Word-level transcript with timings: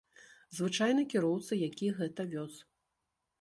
Звычайны 0.59 1.03
кіроўца, 1.13 1.53
які 1.67 1.91
гэта 2.01 2.27
вёз. 2.33 2.57